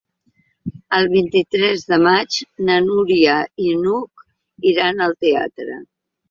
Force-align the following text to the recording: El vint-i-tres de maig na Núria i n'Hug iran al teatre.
El 0.99 1.09
vint-i-tres 1.09 1.83
de 1.93 1.99
maig 2.05 2.37
na 2.69 2.77
Núria 2.87 3.37
i 3.67 3.75
n'Hug 3.83 4.25
iran 4.73 5.05
al 5.11 5.15
teatre. 5.27 5.79